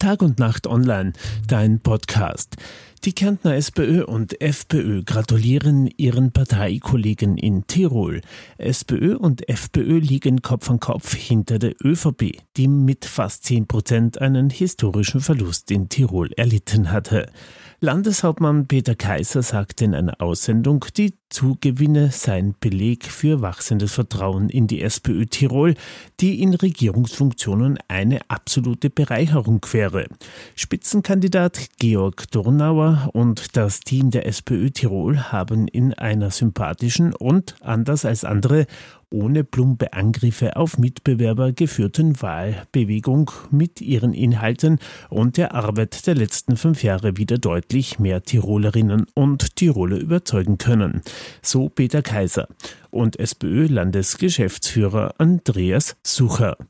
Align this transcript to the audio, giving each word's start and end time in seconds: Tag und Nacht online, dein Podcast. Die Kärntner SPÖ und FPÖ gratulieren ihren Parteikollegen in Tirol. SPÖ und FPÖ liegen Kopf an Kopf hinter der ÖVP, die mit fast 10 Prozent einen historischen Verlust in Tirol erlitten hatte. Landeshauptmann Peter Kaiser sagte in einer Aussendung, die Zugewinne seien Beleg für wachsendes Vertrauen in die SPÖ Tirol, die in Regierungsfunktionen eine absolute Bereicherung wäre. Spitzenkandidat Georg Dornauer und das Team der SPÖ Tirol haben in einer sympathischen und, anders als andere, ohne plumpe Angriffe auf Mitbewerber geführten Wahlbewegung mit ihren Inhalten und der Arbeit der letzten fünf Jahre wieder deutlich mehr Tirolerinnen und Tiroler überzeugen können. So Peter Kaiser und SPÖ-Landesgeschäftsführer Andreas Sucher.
Tag 0.00 0.22
und 0.22 0.38
Nacht 0.38 0.66
online, 0.66 1.12
dein 1.46 1.78
Podcast. 1.78 2.56
Die 3.04 3.12
Kärntner 3.12 3.54
SPÖ 3.56 4.02
und 4.04 4.40
FPÖ 4.40 5.02
gratulieren 5.02 5.90
ihren 5.98 6.32
Parteikollegen 6.32 7.36
in 7.36 7.66
Tirol. 7.66 8.22
SPÖ 8.56 9.16
und 9.16 9.46
FPÖ 9.46 9.98
liegen 9.98 10.40
Kopf 10.40 10.70
an 10.70 10.80
Kopf 10.80 11.14
hinter 11.14 11.58
der 11.58 11.74
ÖVP, 11.84 12.40
die 12.56 12.68
mit 12.68 13.04
fast 13.04 13.44
10 13.44 13.66
Prozent 13.66 14.22
einen 14.22 14.48
historischen 14.48 15.20
Verlust 15.20 15.70
in 15.70 15.90
Tirol 15.90 16.32
erlitten 16.32 16.90
hatte. 16.90 17.30
Landeshauptmann 17.82 18.66
Peter 18.66 18.94
Kaiser 18.94 19.42
sagte 19.42 19.86
in 19.86 19.94
einer 19.94 20.20
Aussendung, 20.20 20.84
die 20.98 21.14
Zugewinne 21.30 22.10
seien 22.10 22.54
Beleg 22.60 23.06
für 23.06 23.40
wachsendes 23.40 23.94
Vertrauen 23.94 24.50
in 24.50 24.66
die 24.66 24.82
SPÖ 24.82 25.24
Tirol, 25.24 25.74
die 26.20 26.42
in 26.42 26.52
Regierungsfunktionen 26.52 27.78
eine 27.88 28.20
absolute 28.28 28.90
Bereicherung 28.90 29.64
wäre. 29.72 30.08
Spitzenkandidat 30.56 31.68
Georg 31.78 32.30
Dornauer 32.30 33.08
und 33.14 33.56
das 33.56 33.80
Team 33.80 34.10
der 34.10 34.26
SPÖ 34.26 34.68
Tirol 34.72 35.32
haben 35.32 35.66
in 35.66 35.94
einer 35.94 36.30
sympathischen 36.30 37.14
und, 37.14 37.54
anders 37.62 38.04
als 38.04 38.24
andere, 38.24 38.66
ohne 39.10 39.44
plumpe 39.44 39.92
Angriffe 39.92 40.56
auf 40.56 40.78
Mitbewerber 40.78 41.52
geführten 41.52 42.20
Wahlbewegung 42.22 43.30
mit 43.50 43.80
ihren 43.80 44.14
Inhalten 44.14 44.78
und 45.08 45.36
der 45.36 45.54
Arbeit 45.54 46.06
der 46.06 46.14
letzten 46.14 46.56
fünf 46.56 46.82
Jahre 46.82 47.16
wieder 47.16 47.38
deutlich 47.38 47.98
mehr 47.98 48.22
Tirolerinnen 48.22 49.06
und 49.14 49.56
Tiroler 49.56 49.98
überzeugen 49.98 50.58
können. 50.58 51.02
So 51.42 51.68
Peter 51.68 52.02
Kaiser 52.02 52.48
und 52.90 53.18
SPÖ-Landesgeschäftsführer 53.18 55.14
Andreas 55.18 55.96
Sucher. 56.02 56.56